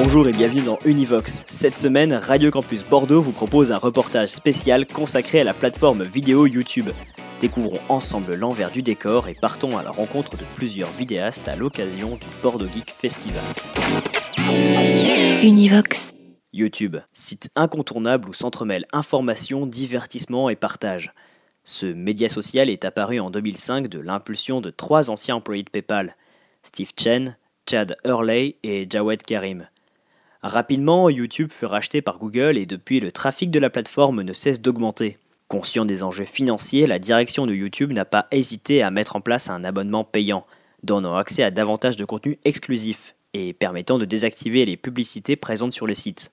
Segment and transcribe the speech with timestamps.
[0.00, 1.44] Bonjour et bienvenue dans Univox.
[1.48, 6.46] Cette semaine, Radio Campus Bordeaux vous propose un reportage spécial consacré à la plateforme vidéo
[6.46, 6.90] YouTube.
[7.40, 12.10] Découvrons ensemble l'envers du décor et partons à la rencontre de plusieurs vidéastes à l'occasion
[12.10, 13.42] du Bordeaux Geek Festival.
[15.42, 16.14] Univox.
[16.52, 21.12] YouTube, site incontournable où s'entremêlent information, divertissement et partage.
[21.64, 26.14] Ce média social est apparu en 2005 de l'impulsion de trois anciens employés de PayPal,
[26.62, 27.36] Steve Chen,
[27.68, 29.66] Chad Hurley et Jawed Karim.
[30.42, 34.60] Rapidement, YouTube fut racheté par Google et depuis le trafic de la plateforme ne cesse
[34.60, 35.16] d'augmenter.
[35.48, 39.50] Conscient des enjeux financiers, la direction de YouTube n'a pas hésité à mettre en place
[39.50, 40.46] un abonnement payant,
[40.84, 45.88] donnant accès à davantage de contenus exclusifs et permettant de désactiver les publicités présentes sur
[45.88, 46.32] le site.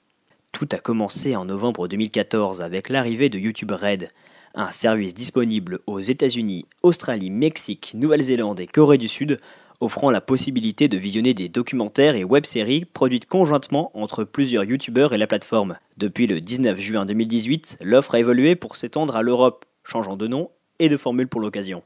[0.51, 4.09] Tout a commencé en novembre 2014 avec l'arrivée de YouTube Red,
[4.53, 9.39] un service disponible aux États-Unis, Australie, Mexique, Nouvelle-Zélande et Corée du Sud,
[9.79, 15.17] offrant la possibilité de visionner des documentaires et web-séries produites conjointement entre plusieurs youtubeurs et
[15.17, 15.77] la plateforme.
[15.97, 20.51] Depuis le 19 juin 2018, l'offre a évolué pour s'étendre à l'Europe, changeant de nom
[20.79, 21.83] et de formule pour l'occasion.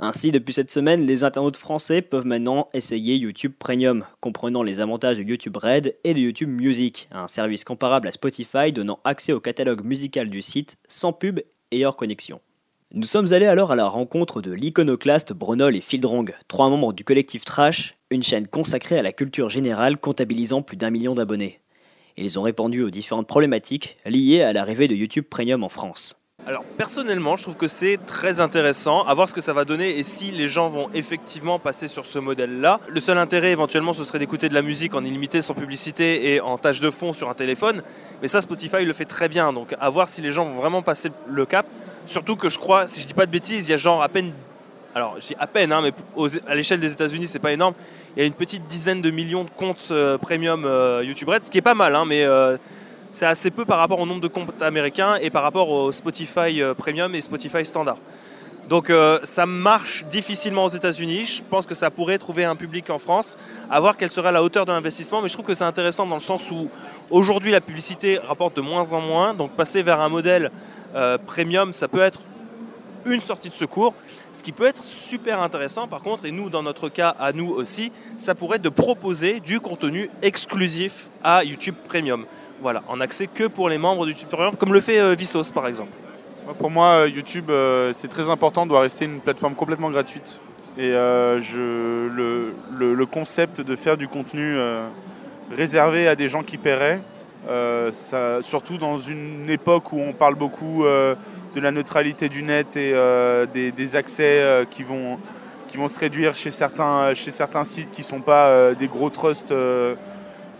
[0.00, 5.18] Ainsi, depuis cette semaine, les internautes français peuvent maintenant essayer YouTube Premium, comprenant les avantages
[5.18, 9.40] de YouTube Red et de YouTube Music, un service comparable à Spotify donnant accès au
[9.40, 11.40] catalogue musical du site sans pub
[11.72, 12.40] et hors connexion.
[12.94, 17.04] Nous sommes allés alors à la rencontre de l'iconoclaste Bronol et Fildrong, trois membres du
[17.04, 21.60] collectif Trash, une chaîne consacrée à la culture générale comptabilisant plus d'un million d'abonnés.
[22.16, 26.16] Ils ont répondu aux différentes problématiques liées à l'arrivée de YouTube Premium en France.
[26.46, 29.98] Alors personnellement, je trouve que c'est très intéressant à voir ce que ça va donner
[29.98, 32.80] et si les gens vont effectivement passer sur ce modèle-là.
[32.88, 36.40] Le seul intérêt éventuellement, ce serait d'écouter de la musique en illimité, sans publicité et
[36.40, 37.82] en tâche de fond sur un téléphone.
[38.22, 39.52] Mais ça, Spotify le fait très bien.
[39.52, 41.66] Donc à voir si les gens vont vraiment passer le cap.
[42.08, 44.08] Surtout que je crois, si je dis pas de bêtises, il y a genre à
[44.08, 44.32] peine
[44.94, 45.92] alors j'ai à peine, hein, mais
[46.46, 47.74] à l'échelle des États-Unis, c'est pas énorme.
[48.16, 51.44] Il y a une petite dizaine de millions de comptes euh, premium euh, YouTube Red,
[51.44, 52.56] ce qui est pas mal, hein, mais euh,
[53.10, 56.62] c'est assez peu par rapport au nombre de comptes américains et par rapport au Spotify
[56.78, 57.98] Premium et Spotify Standard.
[58.68, 61.24] Donc euh, ça marche difficilement aux États-Unis.
[61.24, 63.38] Je pense que ça pourrait trouver un public en France,
[63.70, 65.22] à voir quelle serait la hauteur de l'investissement.
[65.22, 66.68] Mais je trouve que c'est intéressant dans le sens où
[67.08, 69.32] aujourd'hui la publicité rapporte de moins en moins.
[69.32, 70.50] Donc passer vers un modèle
[70.94, 72.20] euh, premium, ça peut être
[73.06, 73.94] une sortie de secours.
[74.34, 77.48] Ce qui peut être super intéressant par contre, et nous dans notre cas à nous
[77.48, 82.26] aussi, ça pourrait être de proposer du contenu exclusif à YouTube Premium.
[82.60, 85.52] Voilà, en accès que pour les membres du YouTube Premium, comme le fait euh, Vsauce
[85.52, 85.92] par exemple.
[86.56, 90.40] Pour moi, euh, YouTube, euh, c'est très important, doit rester une plateforme complètement gratuite.
[90.78, 94.56] Et je, le, concept de faire du contenu
[95.50, 97.02] réservé à des gens qui paieraient,
[98.40, 102.94] surtout dans une époque où on parle beaucoup de la neutralité du net et
[103.52, 105.18] des, accès qui, vont,
[105.88, 109.52] se réduire chez certains sites qui ne sont pas des gros trusts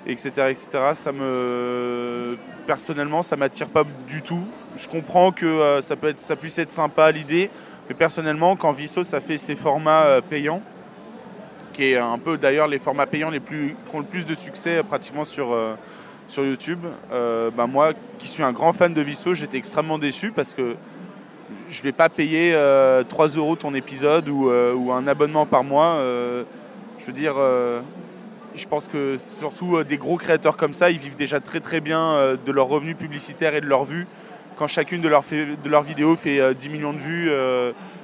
[0.08, 0.68] etc., etc.
[0.94, 2.36] Ça me,
[2.66, 4.44] personnellement, ça m'attire pas du tout.
[4.76, 7.50] Je comprends que euh, ça, peut être, ça puisse être sympa l'idée,
[7.88, 10.62] mais personnellement, quand Viso ça fait ses formats euh, payants,
[11.72, 14.34] qui est un peu d'ailleurs les formats payants les plus, qui ont le plus de
[14.34, 15.56] succès euh, pratiquement sur,
[16.36, 16.80] YouTube,
[17.10, 20.76] bah, moi qui suis un grand fan de Viso, j'étais extrêmement déçu parce que
[21.70, 22.52] je vais pas payer
[23.08, 26.00] 3 euros ton épisode ou, un abonnement par mois.
[26.98, 27.36] je veux dire,
[28.54, 31.80] je pense que surtout euh, des gros créateurs comme ça, ils vivent déjà très très
[31.80, 34.06] bien euh, de leurs revenus publicitaires et de leurs vues.
[34.56, 37.30] Quand chacune de leurs, de vidéos fait 10 euh, millions de vues,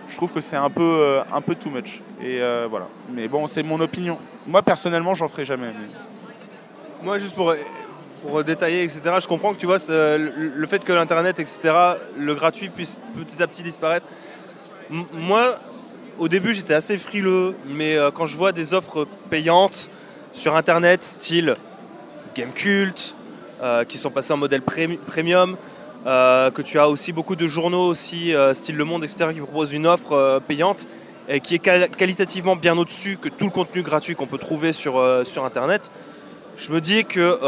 [0.06, 2.00] je trouve que c'est un peu, un peu too much.
[2.22, 2.38] Et
[2.70, 2.86] voilà.
[3.12, 4.18] Mais bon, c'est mon opinion.
[4.46, 5.72] Moi personnellement, j'en ferai jamais.
[7.02, 7.52] Moi, juste pour,
[8.22, 11.72] pour détailler, etc., je comprends que tu vois, le fait que l'Internet, etc.,
[12.16, 14.06] le gratuit puisse petit à petit disparaître.
[14.90, 15.58] moi,
[16.18, 19.90] au début, j'étais assez frileux, mais quand je vois des offres payantes,
[20.34, 21.54] sur internet, style
[22.34, 23.14] Game Cult,
[23.62, 25.56] euh, qui sont passés en modèle premium,
[26.06, 29.40] euh, que tu as aussi beaucoup de journaux aussi, euh, style Le Monde, etc., qui
[29.40, 30.86] proposent une offre payante
[31.28, 35.02] et qui est qualitativement bien au-dessus que tout le contenu gratuit qu'on peut trouver sur,
[35.24, 35.90] sur internet.
[36.58, 37.38] Je me dis que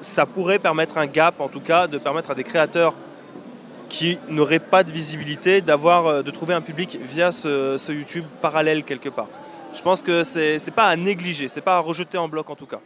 [0.00, 2.94] ça pourrait permettre un gap, en tout cas, de permettre à des créateurs
[3.88, 9.08] qui n'auraient pas de visibilité d'avoir de trouver un public via ce YouTube parallèle quelque
[9.08, 9.26] part
[9.74, 12.66] je pense que c'est pas à négliger, c'est pas à rejeter en bloc en tout
[12.66, 12.80] cas.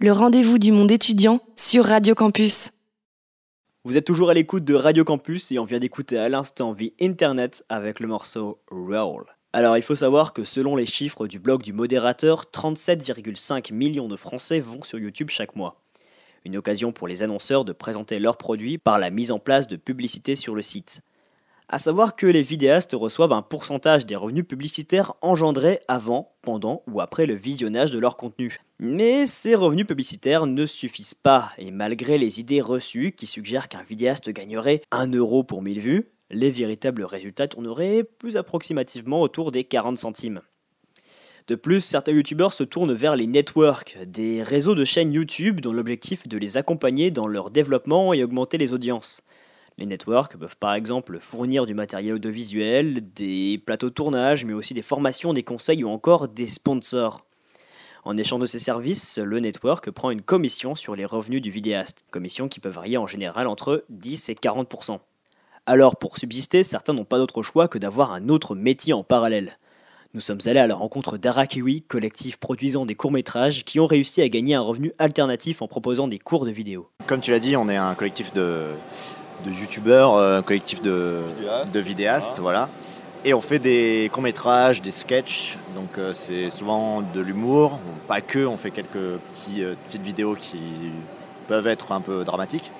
[0.00, 2.70] Le rendez-vous du monde étudiant sur Radio Campus.
[3.84, 6.94] Vous êtes toujours à l'écoute de Radio Campus et on vient d'écouter à l'instant vie
[7.00, 9.26] Internet avec le morceau Roll.
[9.52, 14.16] Alors il faut savoir que selon les chiffres du blog du modérateur, 37,5 millions de
[14.16, 15.80] Français vont sur YouTube chaque mois.
[16.44, 19.76] Une occasion pour les annonceurs de présenter leurs produits par la mise en place de
[19.76, 21.02] publicités sur le site.
[21.74, 27.00] À savoir que les vidéastes reçoivent un pourcentage des revenus publicitaires engendrés avant, pendant ou
[27.00, 28.60] après le visionnage de leur contenu.
[28.78, 33.82] Mais ces revenus publicitaires ne suffisent pas, et malgré les idées reçues qui suggèrent qu'un
[33.82, 39.64] vidéaste gagnerait 1 euro pour 1000 vues, les véritables résultats tourneraient plus approximativement autour des
[39.64, 40.42] 40 centimes.
[41.48, 45.72] De plus, certains youtubeurs se tournent vers les networks, des réseaux de chaînes YouTube dont
[45.72, 49.24] l'objectif est de les accompagner dans leur développement et augmenter les audiences.
[49.76, 54.72] Les networks peuvent par exemple fournir du matériel audiovisuel, des plateaux de tournage, mais aussi
[54.72, 57.26] des formations, des conseils ou encore des sponsors.
[58.04, 62.04] En échange de ces services, le network prend une commission sur les revenus du vidéaste,
[62.12, 65.00] commission qui peut varier en général entre 10 et 40%.
[65.66, 69.58] Alors pour subsister, certains n'ont pas d'autre choix que d'avoir un autre métier en parallèle.
[70.12, 74.28] Nous sommes allés à la rencontre d'Arakiwi, collectif produisant des courts-métrages qui ont réussi à
[74.28, 76.88] gagner un revenu alternatif en proposant des cours de vidéo.
[77.06, 78.68] Comme tu l'as dit, on est un collectif de,
[79.44, 81.22] de youtubeurs, euh, un collectif de,
[81.72, 82.68] de vidéastes, voilà.
[83.26, 88.44] Et on fait des courts-métrages, des sketchs, donc euh, c'est souvent de l'humour, pas que,
[88.44, 90.60] on fait quelques petits, euh, petites vidéos qui
[91.48, 92.70] peuvent être un peu dramatiques,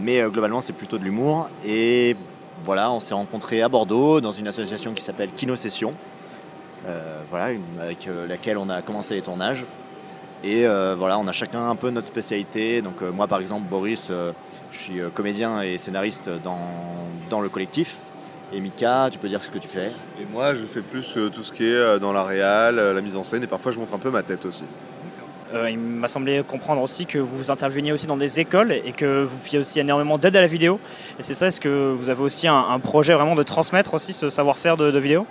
[0.00, 1.48] mais euh, globalement c'est plutôt de l'humour.
[1.66, 2.16] Et
[2.64, 5.94] voilà, on s'est rencontrés à Bordeaux dans une association qui s'appelle Kino Session,
[7.28, 9.64] voilà, avec laquelle on a commencé les tournages.
[10.44, 12.82] Et euh, voilà, on a chacun un peu notre spécialité.
[12.82, 14.32] Donc euh, moi par exemple, Boris, euh,
[14.72, 16.58] je suis euh, comédien et scénariste dans,
[17.30, 17.98] dans le collectif.
[18.54, 21.30] Et Mika, tu peux dire ce que tu fais Et moi, je fais plus euh,
[21.30, 23.72] tout ce qui est euh, dans la réal, euh, la mise en scène, et parfois
[23.72, 24.64] je montre un peu ma tête aussi.
[25.54, 29.22] Euh, il m'a semblé comprendre aussi que vous interveniez aussi dans des écoles et que
[29.22, 30.80] vous faisiez aussi énormément d'aide à la vidéo.
[31.18, 34.12] Et c'est ça, est-ce que vous avez aussi un, un projet vraiment de transmettre aussi
[34.12, 35.26] ce savoir-faire de, de vidéo?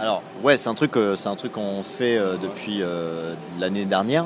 [0.00, 3.84] Alors ouais, c'est un truc, euh, c'est un truc qu'on fait euh, depuis euh, l'année
[3.84, 4.24] dernière.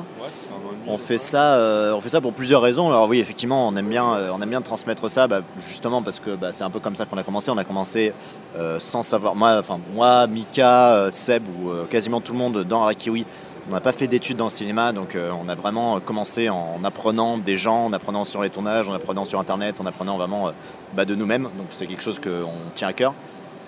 [0.87, 1.59] On fait ça,
[1.95, 2.87] on fait ça pour plusieurs raisons.
[2.87, 6.35] Alors oui, effectivement, on aime bien, on aime bien transmettre ça, bah, justement parce que
[6.35, 7.49] bah, c'est un peu comme ça qu'on a commencé.
[7.49, 8.13] On a commencé
[8.57, 9.35] euh, sans savoir.
[9.35, 13.25] Moi, enfin moi, Mika, Seb ou euh, quasiment tout le monde dans Arakiwi,
[13.69, 16.83] on n'a pas fait d'études dans le cinéma, donc euh, on a vraiment commencé en
[16.83, 20.51] apprenant des gens, en apprenant sur les tournages, en apprenant sur Internet, en apprenant vraiment
[20.93, 21.43] bah, de nous-mêmes.
[21.43, 23.13] Donc c'est quelque chose qu'on tient à cœur.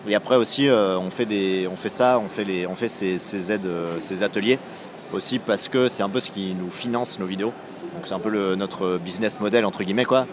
[0.08, 2.88] Et après aussi, euh, on, fait des, on fait ça, on fait, les, on fait
[2.88, 4.60] ces, ces aides, euh, ces ateliers
[5.14, 7.54] aussi parce que c'est un peu ce qui nous finance nos vidéos.
[7.94, 10.26] Donc c'est un peu le- notre business model entre guillemets quoi.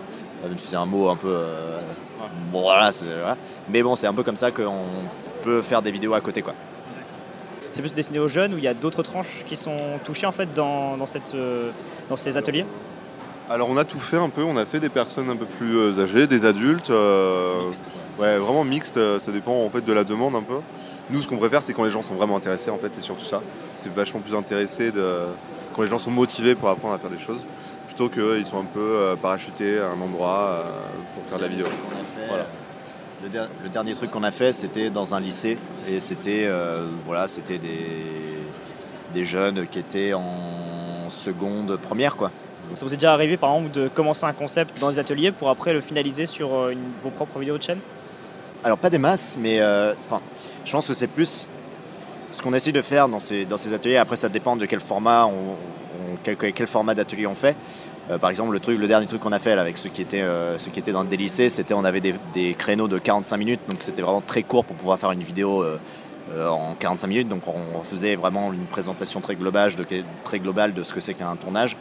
[0.44, 1.28] Euh, c'est un mot un peu.
[1.28, 1.80] euh,
[2.52, 2.90] bon voilà.
[3.68, 4.83] Mais bon, c'est un peu comme ça qu'on
[5.42, 6.54] peut faire des vidéos à côté quoi.
[7.71, 10.33] C'est plus destiné aux jeunes ou il y a d'autres tranches qui sont touchées en
[10.33, 11.71] fait dans, dans, cette, euh,
[12.09, 12.64] dans ces ateliers?
[13.50, 15.76] Alors on a tout fait un peu, on a fait des personnes un peu plus
[15.76, 17.75] euh, âgées, des adultes, euh, ouais
[18.18, 20.56] vraiment mixte, euh, ça dépend en fait de la demande un peu.
[21.11, 23.25] Nous ce qu'on préfère c'est quand les gens sont vraiment intéressés en fait, c'est surtout
[23.25, 23.40] ça.
[23.73, 25.21] C'est vachement plus intéressé de...
[25.75, 27.44] quand les gens sont motivés pour apprendre à faire des choses,
[27.87, 30.62] plutôt qu'ils sont un peu euh, parachutés à un endroit euh,
[31.14, 31.66] pour faire de la vidéo.
[32.28, 32.47] Voilà.
[33.23, 35.56] Le, der- le dernier truc qu'on a fait, c'était dans un lycée.
[35.88, 38.04] Et c'était euh, voilà, c'était des,
[39.14, 42.16] des jeunes qui étaient en seconde, première.
[42.16, 42.30] quoi.
[42.75, 45.50] Ça vous est déjà arrivé par exemple de commencer un concept dans des ateliers pour
[45.50, 47.78] après le finaliser sur une- vos propres vidéos de chaîne?
[48.64, 49.92] Alors, pas des masses, mais euh,
[50.64, 51.49] je pense que c'est plus
[52.30, 53.99] ce qu'on essaie de faire dans ces, ateliers.
[53.99, 55.56] Après, ça dépend de quel format, on,
[56.23, 57.54] quel, format d'atelier on fait.
[58.11, 60.56] Euh, par exemple, le, dernier truc qu'on a fait avec ceux qui, étaient, euh,
[60.94, 64.42] dans des lycées, c'était on avait des, créneaux de 45 minutes, donc c'était vraiment très
[64.42, 65.62] court pour pouvoir faire une vidéo
[66.35, 67.28] en 45 minutes.
[67.28, 69.85] Donc on faisait vraiment une présentation très globale de,
[70.25, 71.76] très globale de ce que c'est qu'un tournage.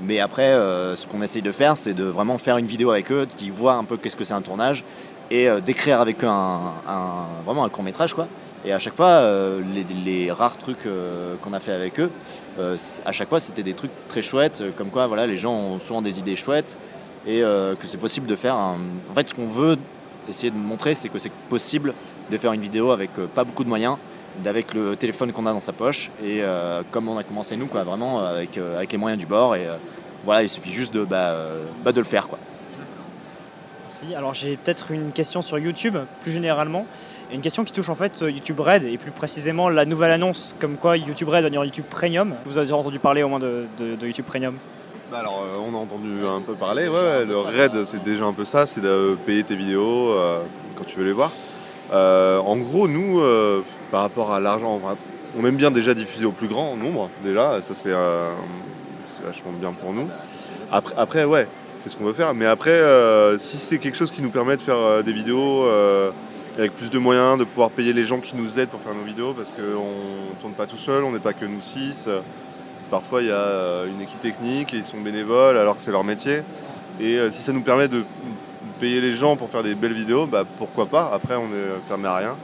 [0.00, 3.28] Mais après, ce qu'on essaye de faire, c'est de vraiment faire une vidéo avec eux,
[3.36, 4.84] qui voient un peu qu'est-ce que c'est un tournage,
[5.30, 6.72] et euh, d'écrire avec eux un,
[7.44, 8.26] vraiment un court métrage, quoi.
[8.64, 9.60] Et à chaque fois, euh,
[10.04, 12.10] les, rares trucs euh, qu'on a fait avec eux,
[13.06, 16.02] à chaque fois, c'était des trucs très chouettes, comme quoi, voilà, les gens ont souvent
[16.02, 16.76] des idées chouettes,
[17.26, 18.54] et que c'est possible de faire.
[18.54, 18.78] un-
[19.10, 19.76] En fait, ce qu'on veut
[20.28, 21.94] essayer de montrer, c'est que c'est possible
[22.30, 23.96] de faire une vidéo avec pas beaucoup de moyens,
[24.44, 26.42] avec le téléphone qu'on a dans sa poche et
[26.90, 29.66] comme on a commencé nous quoi vraiment avec, avec les moyens du bord et
[30.24, 31.34] voilà il suffit juste de, bah,
[31.84, 32.38] bah, de le faire quoi.
[34.16, 36.86] Alors j'ai peut-être une question sur YouTube, plus généralement.
[37.32, 40.54] Une question qui touche en fait euh, YouTube Red et plus précisément la nouvelle annonce
[40.58, 42.34] comme quoi YouTube Red va devenir YouTube Premium.
[42.44, 43.66] Vous avez déjà entendu parler au moins de,
[44.02, 44.54] YouTube Premium?
[45.10, 48.32] Bah alors euh, on a entendu un peu parler, ouais, le raid c'est déjà un
[48.32, 50.40] peu ça, c'est de payer tes vidéos euh,
[50.76, 51.32] quand tu veux les voir.
[51.92, 53.22] En gros nous,
[53.90, 54.78] par rapport à l'argent,
[55.38, 57.92] on aime bien déjà diffuser au plus grand nombre, déjà, ça c'est
[59.24, 60.08] vachement bien pour nous.
[60.70, 61.46] Après ouais,
[61.78, 64.56] c'est ce qu'on veut faire, mais après euh, si c'est quelque chose qui nous permet
[64.56, 66.10] de faire euh, des vidéos euh,
[66.56, 69.04] avec plus de moyens, de pouvoir payer les gens qui nous aident pour faire nos
[69.04, 72.08] vidéos, parce qu'on ne tourne pas tout seul, on n'est pas que nous six.
[72.90, 76.02] Parfois, il y a une équipe technique et ils sont bénévoles alors que c'est leur
[76.02, 76.40] métier.
[77.00, 78.02] Et si ça nous permet de
[78.80, 81.12] payer les gens pour faire des belles vidéos, bah, pourquoi pas?
[81.14, 82.34] Après, on est fermé à rien.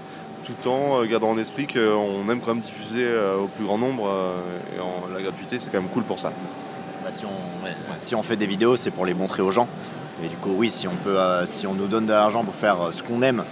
[0.44, 3.06] Tout en gardant en esprit qu'on aime quand même diffuser
[3.42, 4.08] au plus grand nombre.
[4.76, 6.30] et en, la gratuité, c'est quand même cool pour ça.
[7.98, 9.68] Si, on, fait des vidéos, c'est pour les montrer aux gens.
[10.24, 12.54] Et du coup, oui, si on, peut, euh, si on nous donne de l'argent pour
[12.54, 13.44] faire euh, ce qu'on aime,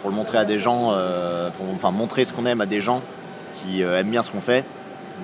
[0.00, 2.80] pour le montrer à des gens, euh, pour enfin, montrer ce qu'on aime à des
[2.80, 3.02] gens
[3.54, 4.64] qui aiment bien ce qu'on fait,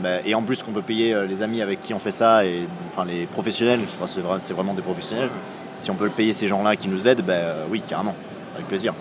[0.02, 2.68] bah, et en plus qu'on peut payer les amis avec qui on fait ça, et
[2.92, 5.30] enfin les professionnels, c'est vrai- c'est vraiment des professionnels,
[5.78, 8.14] si on peut payer ces gens-là qui nous aident, bah, oui, carrément,
[8.54, 8.92] avec plaisir.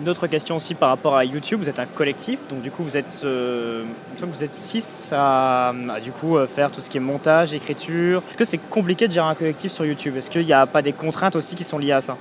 [0.00, 1.60] Une autre question aussi par rapport à YouTube.
[1.60, 3.82] Vous êtes un collectif, donc du coup vous êtes, euh,
[4.20, 5.72] vous êtes six à,
[6.02, 8.22] du coup euh, faire tout ce qui est montage, écriture.
[8.28, 10.14] Est-ce que c'est compliqué de gérer un collectif sur YouTube?
[10.16, 12.16] Est-ce qu'il n'y a pas des contraintes aussi qui sont liées à ça?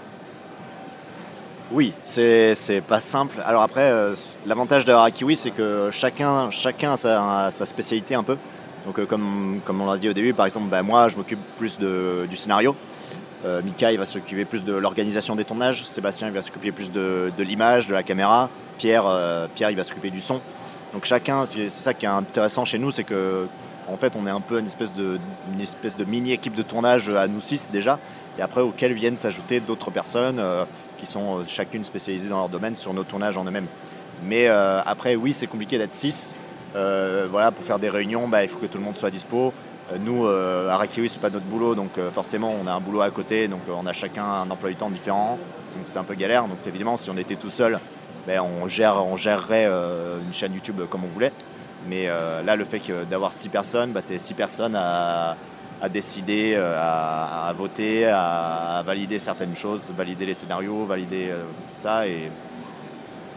[1.71, 3.35] Oui, c'est pas simple.
[3.45, 4.15] Alors après, euh,
[4.45, 8.37] l'avantage de Harakiwi, c'est que chacun, chacun a sa, a sa spécialité un peu.
[8.85, 11.39] Donc euh, comme, comme on l'a dit au début, par exemple, bah, moi je m'occupe
[11.57, 12.75] plus de, du scénario.
[13.43, 15.83] Euh, Mika il va s'occuper plus de l'organisation des tournages.
[15.85, 18.49] Sébastien il va s'occuper plus de, l'image, de la caméra.
[18.77, 20.39] Pierre, euh, Pierre il va s'occuper du son.
[20.93, 23.47] Donc chacun, c'est ça qui est intéressant chez nous, c'est que
[23.87, 25.19] en fait on est un peu une espèce de,
[26.07, 27.99] mini équipe de tournage à nous six déjà,
[28.39, 30.63] et après auxquelles viennent s'ajouter d'autres personnes euh,
[30.97, 33.67] qui sont chacune spécialisées dans leur domaine sur nos tournages en eux-mêmes.
[34.23, 36.35] Mais après oui c'est compliqué d'être six.
[36.73, 39.53] Voilà, pour faire des réunions, bah, il faut que tout le monde soit dispo.
[39.91, 42.79] Euh, nous, euh, à Rakiwi, c'est pas notre boulot, donc euh, forcément, on a un
[42.79, 45.37] boulot à côté, donc on a chacun un emploi du temps différent,
[45.75, 46.47] donc c'est un peu galère.
[46.47, 47.79] Donc évidemment, si on était tout seul,
[48.25, 51.31] ben, on, gère, on gérerait une chaîne YouTube comme on voulait.
[51.87, 55.35] Mais là, le fait d'avoir six personnes, bah, c'est six personnes à,
[55.91, 61.29] décider, à, voter, à, valider certaines choses, valider les scénarios, valider
[61.75, 62.07] ça.
[62.07, 62.31] Et...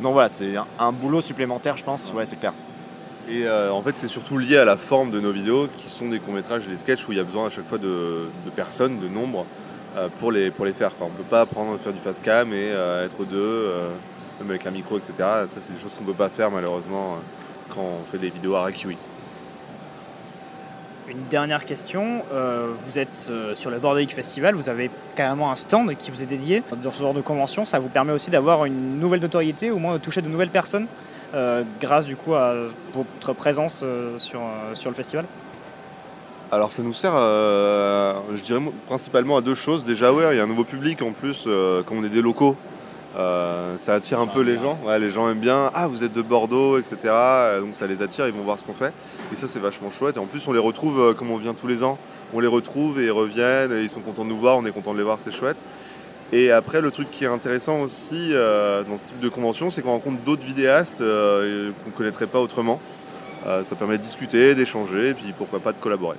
[0.00, 2.54] Donc voilà, c'est un, un boulot supplémentaire, je pense, ouais, c'est clair.
[3.30, 6.08] Et euh, en fait, c'est surtout lié à la forme de nos vidéos, qui sont
[6.08, 8.98] des courts-métrages et des sketchs où il y a besoin à chaque fois de, personnes,
[8.98, 9.44] de nombres,
[9.96, 10.90] euh, pour, les, pour les faire.
[11.00, 13.70] On ne peut pas apprendre à faire du fast cam et euh, être deux,
[14.40, 15.12] même avec un micro, etc.
[15.18, 17.18] Ça, c'est des choses qu'on ne peut pas faire malheureusement
[17.68, 18.96] quand on fait des vidéos à Rakiwi.
[21.08, 22.22] Une dernière question.
[22.76, 26.62] Vous êtes sur le Bordeaux Festival, vous avez carrément un stand qui vous est dédié.
[26.82, 29.94] Dans ce genre de convention, ça vous permet aussi d'avoir une nouvelle notoriété, au moins
[29.94, 30.86] de toucher de nouvelles personnes,
[31.80, 32.54] grâce du coup à
[32.92, 33.84] votre présence
[34.18, 34.40] sur,
[34.74, 35.24] sur le festival
[36.50, 39.84] alors ça nous sert, je dirais principalement à deux choses.
[39.84, 41.46] Déjà ouais, il y a un nouveau public en plus,
[41.84, 42.56] comme on est des locaux,
[43.16, 44.78] ça attire un peu les gens.
[44.98, 45.70] les gens aiment bien.
[45.74, 47.12] Ah, vous êtes de Bordeaux, etc.
[47.60, 48.92] Donc ça les attire, ils vont voir ce qu'on fait.
[49.32, 50.16] Et ça, c'est vachement chouette.
[50.16, 51.98] Et en plus, on les retrouve euh, comme on vient tous les ans.
[52.34, 53.72] On les retrouve et ils reviennent.
[53.72, 54.58] Ils sont contents de nous voir.
[54.58, 55.20] On est content de les voir.
[55.20, 55.64] C'est chouette.
[56.32, 59.80] Et après, le truc qui est intéressant aussi euh, dans ce type de convention, c'est
[59.80, 62.80] qu'on rencontre d'autres vidéastes euh, qu'on ne connaîtrait pas autrement.
[63.62, 66.18] ça permet de discuter, d'échanger, et puis pourquoi pas de collaborer.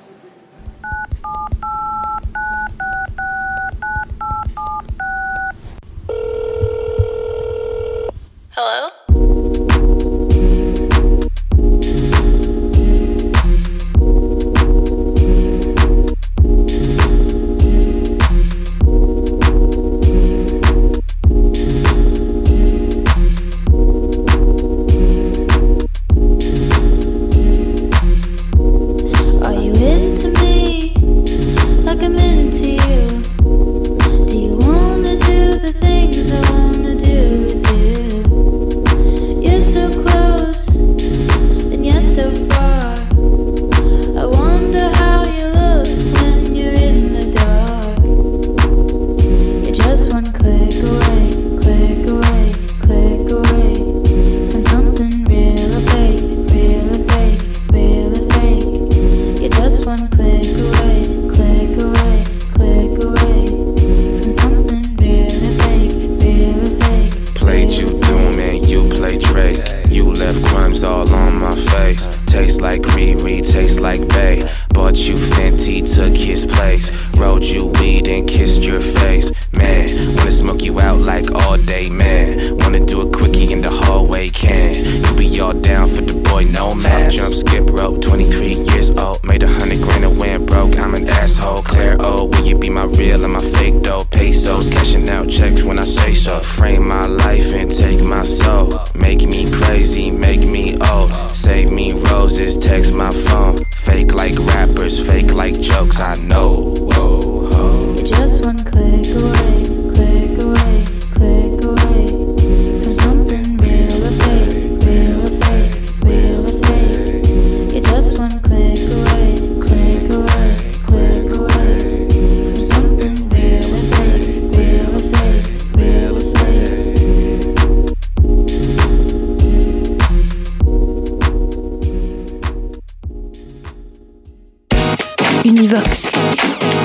[84.19, 84.85] way can.
[84.85, 87.11] You be all down for the boy, no man.
[87.11, 89.23] Jump, skip rope, 23 years old.
[89.23, 90.77] Made a hundred grand and went broke.
[90.77, 94.03] I'm an asshole, Claire Oh, Will you be my real and my fake though?
[94.11, 96.41] Pesos, cashing out checks when I say so.
[96.41, 98.67] Frame my life and take my soul.
[98.93, 101.15] Make me crazy, make me old.
[101.31, 103.55] Save me roses, text my phone.
[103.87, 106.73] Fake like rappers, fake like jokes, I know.
[106.91, 107.95] Whoa.
[107.95, 109.58] Just one click away.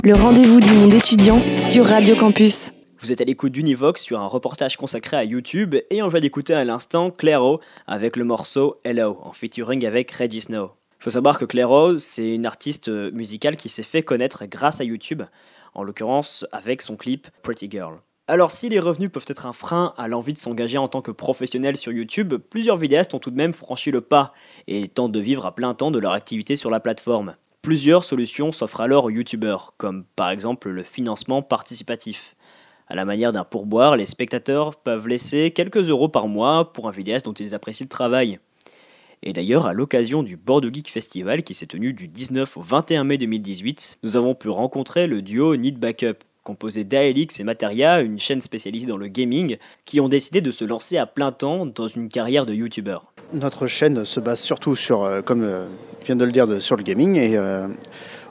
[0.04, 2.72] Le rendez-vous du monde étudiant sur Radio Campus.
[3.00, 6.52] Vous êtes à l'écoute d'Univox sur un reportage consacré à YouTube et on vient d'écouter
[6.52, 10.72] à l'instant Clairo avec le morceau Hello en featuring avec Reggie Snow.
[10.98, 15.22] Faut savoir que Clairo, c'est une artiste musicale qui s'est fait connaître grâce à YouTube,
[15.72, 17.96] en l'occurrence avec son clip Pretty Girl.
[18.28, 21.12] Alors si les revenus peuvent être un frein à l'envie de s'engager en tant que
[21.12, 24.34] professionnel sur YouTube, plusieurs vidéastes ont tout de même franchi le pas
[24.66, 27.36] et tentent de vivre à plein temps de leur activité sur la plateforme.
[27.64, 32.36] Plusieurs solutions s'offrent alors aux youtubeurs, comme par exemple le financement participatif.
[32.88, 36.90] À la manière d'un pourboire, les spectateurs peuvent laisser quelques euros par mois pour un
[36.90, 38.38] vidéaste dont ils apprécient le travail.
[39.22, 43.04] Et d'ailleurs, à l'occasion du Bordeaux Geek Festival qui s'est tenu du 19 au 21
[43.04, 48.18] mai 2018, nous avons pu rencontrer le duo Need Backup, composé d'Aelix et Materia, une
[48.18, 51.88] chaîne spécialisée dans le gaming, qui ont décidé de se lancer à plein temps dans
[51.88, 53.13] une carrière de youtubeur.
[53.32, 55.66] Notre chaîne se base surtout sur, euh, comme euh,
[56.00, 57.66] je viens de le dire, sur le gaming et euh,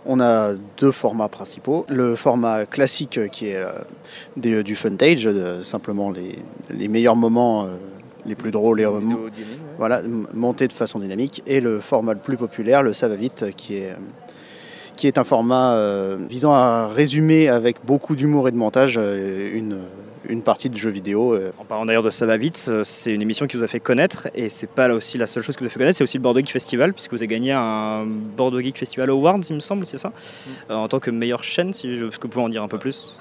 [0.05, 1.85] on a deux formats principaux.
[1.89, 3.63] Le format classique qui est
[4.35, 5.29] du funtage,
[5.61, 6.11] simplement
[6.71, 7.69] les, meilleurs moments,
[8.25, 8.87] les plus drôles, les,
[9.77, 10.01] voilà,
[10.33, 11.41] montés de façon dynamique.
[11.47, 13.93] Et le format le plus populaire, le ça va vite, qui est
[14.95, 15.77] qui est un format
[16.29, 19.79] visant à résumer avec beaucoup d'humour et de montage une,
[20.29, 21.33] une partie de jeux vidéo.
[21.33, 21.51] Euh.
[21.59, 23.79] En parlant d'ailleurs de Ça va vite, euh, c'est une émission qui vous a fait
[23.79, 26.03] connaître et c'est pas là aussi la seule chose qui vous a fait connaître, c'est
[26.03, 29.55] aussi le Bordeaux Geek Festival puisque vous avez gagné un Bordeaux Geek Festival Awards, il
[29.55, 30.09] me semble, c'est ça?
[30.09, 30.51] Mm.
[30.71, 32.67] euh, En tant que meilleure chaîne, si je, est-ce que vous pouvez en dire un
[32.67, 33.17] peu plus?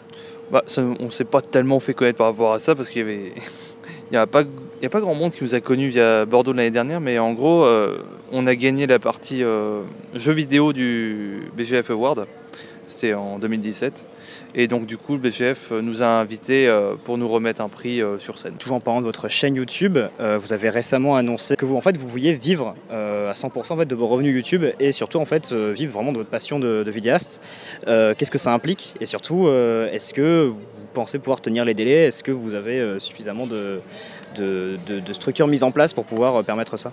[0.51, 3.33] Bah, On s'est pas tellement fait connaître par rapport à ça parce qu'il y avait.
[4.13, 6.71] Il n'y a, pas, a pas grand monde qui nous a connus via Bordeaux l'année
[6.71, 7.67] dernière, mais en gros,
[8.31, 9.43] on a gagné la partie
[10.15, 12.27] jeux vidéo du BGF Award
[12.89, 14.05] C'était en 2017.
[14.55, 18.03] Et donc du coup, le BGF nous a invités euh, pour nous remettre un prix
[18.03, 18.53] euh, sur scène.
[18.59, 21.81] Toujours en parlant de votre chaîne YouTube, euh, vous avez récemment annoncé que vous en
[21.81, 25.19] fait vous vouliez vivre euh, à 100% en fait, de vos revenus YouTube et surtout
[25.19, 27.41] en fait euh, vivre vraiment de votre passion de, de vidéaste.
[27.89, 28.95] Euh, Qu'est-ce que ça implique?
[29.01, 30.59] Et surtout euh, est-ce que vous
[30.93, 32.05] pensez pouvoir tenir les délais?
[32.09, 33.81] Est-ce que vous avez euh, suffisamment de,
[34.37, 36.93] de, de- de structures mises en place pour pouvoir euh, permettre ça?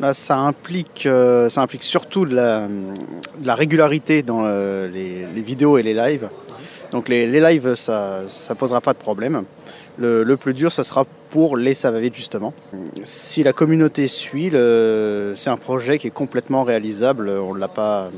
[0.00, 5.24] Bah, ça, implique, euh, ça implique surtout de la, de la régularité dans euh, les,
[5.34, 6.28] les vidéos et les lives.
[6.92, 8.20] Donc les, les lives, ça
[8.50, 9.44] ne posera pas de problème.
[9.98, 12.54] Le, le plus dur, ce sera pour les ça va vite justement.
[13.02, 14.50] Si la communauté suit,
[15.34, 17.28] c'est un projet qui est complètement réalisable.
[17.28, 18.10] On ne l'a pas,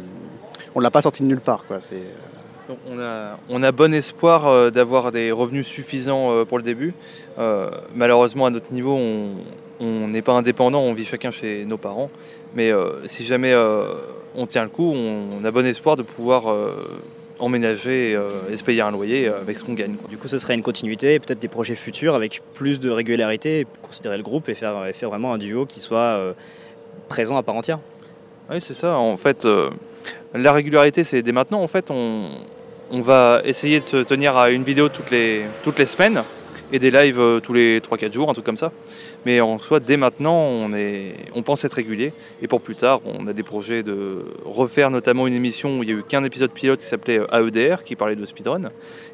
[1.03, 1.67] sorti de nulle part.
[1.67, 1.79] Quoi.
[2.91, 6.95] On, a, on a bon espoir euh, d'avoir des revenus suffisants euh, pour le début.
[7.39, 8.99] Euh, malheureusement, à notre niveau,
[9.81, 12.11] on n'est pas indépendant, on vit chacun chez nos parents.
[12.55, 12.71] Mais
[13.05, 13.55] si jamais
[14.35, 16.45] on tient le coup, on, a bon espoir de pouvoir
[17.39, 19.95] emménager euh, et se payer un loyer euh, avec ce qu'on gagne.
[19.95, 20.09] quoi.
[20.09, 23.61] Du coup, ce serait une continuité et peut-être des projets futurs avec plus de régularité,
[23.61, 26.33] et considérer le groupe et faire, et faire vraiment un duo qui soit euh,
[27.09, 27.79] présent à part entière.
[28.51, 28.97] Oui, c'est ça.
[28.97, 29.71] En fait, euh,
[30.35, 31.63] la régularité, c'est dès maintenant.
[31.63, 32.31] En fait, on,
[32.91, 36.23] on va essayer de se tenir à une vidéo toutes les, toutes les semaines
[36.73, 38.73] et des lives euh, tous les 3-4 jours, un truc comme ça.
[39.27, 42.13] Mais en soi, dès maintenant, on, est, on pense être régulier.
[42.43, 45.87] Et pour plus tard, on a des projets de refaire notamment une émission où il
[45.87, 48.63] n'y a eu qu'un épisode pilote qui s'appelait euh, AEDR, qui parlait de speedrun.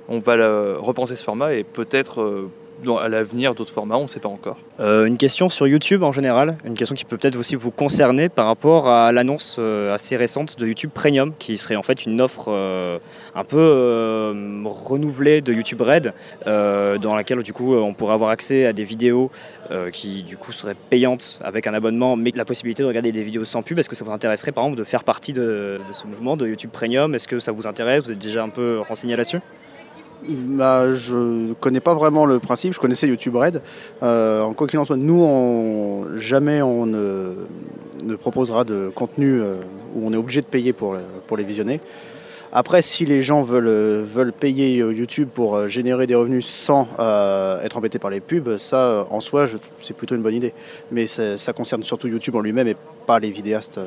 [0.09, 0.35] On va
[0.79, 2.51] repenser ce format et peut-être euh,
[2.93, 4.59] à l'avenir d'autres formats, on ne sait pas encore.
[4.81, 8.29] Euh, une question sur YouTube en général, une question qui peut peut-être aussi vous concerner
[8.29, 12.21] par rapport à l'annonce euh, assez récente de YouTube Premium, qui serait en fait une
[12.21, 12.99] offre euh,
[13.35, 16.13] un peu renouvelée de YouTube Red,
[16.47, 19.31] dans laquelle du coup on pourrait avoir accès à des vidéos
[19.93, 23.45] qui du coup seraient payantes avec un abonnement, mais la possibilité de regarder des vidéos
[23.45, 23.79] sans pub.
[23.79, 26.71] Est-ce que ça vous intéresserait par exemple de faire partie de ce mouvement de YouTube
[26.73, 27.15] Premium?
[27.15, 28.05] Est-ce que ça vous intéresse?
[28.05, 29.41] Vous êtes déjà un peu renseigné là-dessus?
[30.29, 33.61] Bah, je connais pas vraiment le principe, je connaissais YouTube Red.
[34.03, 37.35] Euh, en quoi qu'il en soit, nous, jamais on ne,
[38.19, 39.57] proposera de contenu euh,
[39.95, 41.81] où on est obligé de payer pour, pour les visionner.
[42.53, 46.89] Après, si les gens veulent, veulent payer euh, YouTube pour générer des revenus sans
[47.63, 49.47] être embêtés par les pubs, ça, en soi,
[49.81, 50.55] c'est plutôt une bonne idée.
[50.91, 53.81] Mais ça, concerne surtout YouTube en lui-même et pas les vidéastes.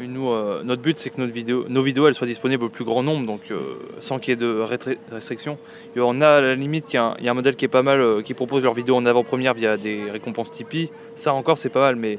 [0.00, 3.76] Euh, notre but, c'est que nos vidéos soient disponibles au plus grand nombre, donc euh,
[3.98, 4.64] sans qu'il y ait de
[5.10, 5.58] restrictions.
[5.96, 8.22] On a à la limite, il y, a un- modèle qui est pas mal, euh,
[8.22, 10.90] qui propose leurs vidéos en avant-première via des récompenses Tipeee.
[11.14, 12.18] Ça encore, c'est pas mal, mais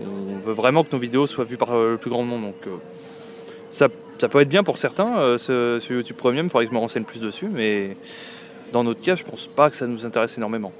[0.00, 2.48] on veut vraiment que nos vidéos soient vues par le plus grand nombre.
[2.48, 2.68] Donc
[3.70, 6.80] ça, peut être bien pour certains, ce, ce YouTube Premium, il faudrait que je me
[6.80, 7.96] renseigne plus dessus, mais
[8.72, 10.72] dans notre cas, je pense pas que ça nous intéresse énormément.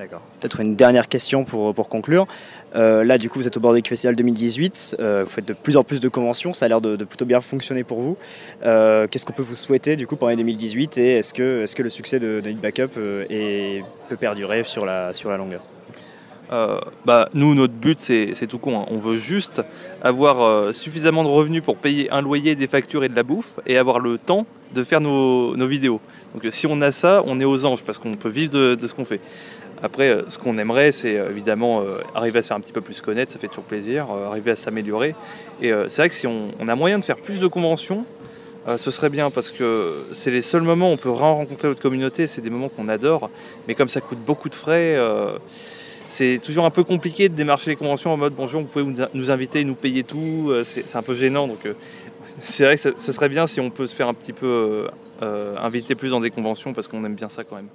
[0.00, 0.22] D'accord.
[0.40, 2.26] Peut-être une dernière question pour, pour conclure.
[2.74, 4.96] Euh, là, du coup, vous êtes au Bordeaux Festival 2018.
[4.98, 6.54] euh, vous faites de plus en plus de conventions.
[6.54, 8.16] Ça a l'air de, de plutôt bien fonctionner pour vous.
[8.64, 11.74] Euh, Qu'est-ce qu'on peut vous souhaiter du coup pour l'année 2018 et est-ce que, est
[11.74, 15.36] que le succès de, de Hit Backup euh, est- peut perdurer sur la, sur la
[15.36, 15.60] longueur?
[16.50, 18.80] Euh, bah, nous, notre but, c'est c'est tout con.
[18.80, 18.86] hein.
[18.90, 19.62] On veut juste
[20.02, 23.60] avoir euh, suffisamment de revenus pour payer un loyer, des factures et de la bouffe
[23.66, 26.00] et avoir le temps de faire nos, nos vidéos.
[26.34, 28.86] Donc si on a ça, on est aux anges parce qu'on peut vivre de, de
[28.88, 29.20] ce qu'on fait.
[29.82, 32.72] Après, euh, ce qu'on aimerait, c'est euh, évidemment euh, arriver à se faire un petit
[32.72, 35.14] peu plus connaître, ça fait toujours plaisir, arriver à s'améliorer.
[35.62, 38.04] Et c'est vrai que si on, a moyen de faire plus de conventions,
[38.78, 42.26] ce serait bien parce que c'est les seuls moments où on peut rencontrer notre communauté,
[42.26, 43.28] c'est des moments qu'on adore,
[43.68, 44.96] mais comme ça coûte beaucoup de frais,
[46.08, 49.30] c'est toujours un peu compliqué de démarcher les conventions en mode bonjour, vous pouvez nous-
[49.30, 51.46] inviter, nous payer tout, c'est un peu gênant.
[51.46, 51.68] Donc
[52.38, 54.86] c'est vrai que ce- serait bien si on peut se faire un petit peu
[55.20, 57.68] inviter plus dans des conventions parce qu'on aime bien ça quand même.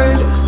[0.00, 0.39] hard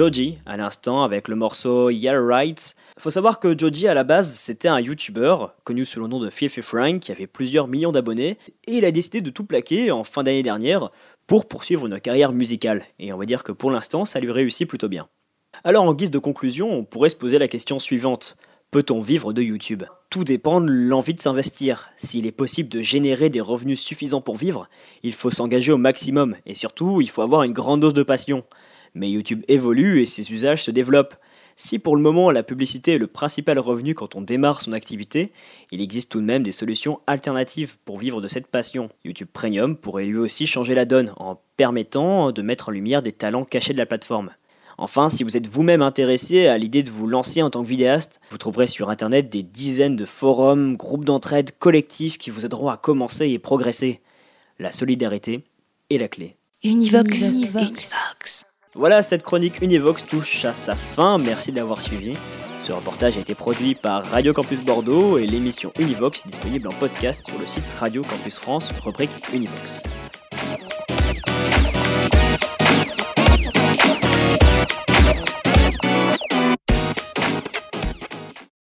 [0.00, 2.74] Joji à l'instant avec le morceau Yeah Right.
[2.98, 6.30] Faut savoir que Joji à la base c'était un YouTuber connu sous le nom de
[6.30, 10.02] Fifi Frank qui avait plusieurs millions d'abonnés et il a décidé de tout plaquer en
[10.02, 10.88] fin d'année dernière
[11.26, 12.82] pour poursuivre une carrière musicale.
[12.98, 15.06] Et on va dire que pour l'instant ça lui réussit plutôt bien.
[15.64, 18.38] Alors en guise de conclusion, on pourrait se poser la question suivante.
[18.70, 19.82] Peut-on vivre de YouTube?
[20.08, 21.90] Tout dépend de l'envie de s'investir.
[21.98, 24.70] S'il est possible de générer des revenus suffisants pour vivre,
[25.02, 28.44] il faut s'engager au maximum et surtout il faut avoir une grande dose de passion.
[28.94, 31.14] Mais YouTube évolue et ses usages se développent.
[31.56, 35.30] Si pour le moment la publicité est le principal revenu quand on démarre son activité,
[35.70, 38.88] il existe tout de même des solutions alternatives pour vivre de cette passion.
[39.04, 43.12] YouTube Premium pourrait lui aussi changer la donne en permettant de mettre en lumière des
[43.12, 44.30] talents cachés de la plateforme.
[44.78, 48.18] Enfin, si vous êtes vous-même intéressé à l'idée de vous lancer en tant que vidéaste,
[48.30, 52.78] vous trouverez sur internet des dizaines de forums, groupes d'entraide, collectifs qui vous aideront à
[52.78, 54.00] commencer et progresser.
[54.58, 55.44] La solidarité
[55.90, 56.36] est la clé.
[56.64, 57.32] Univox.
[57.32, 58.46] Univox.
[58.76, 61.18] Voilà, cette chronique Univox touche à sa fin.
[61.18, 62.16] Merci de l'avoir suivi.
[62.62, 66.72] Ce reportage a été produit par Radio Campus Bordeaux et l'émission Univox est disponible en
[66.72, 69.82] podcast sur le site Radio Campus France, rubrique Univox.